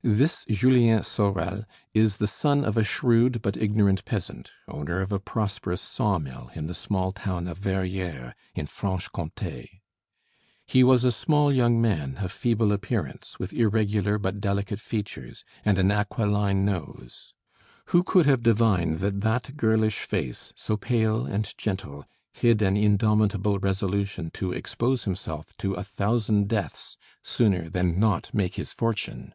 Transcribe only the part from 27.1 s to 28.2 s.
sooner than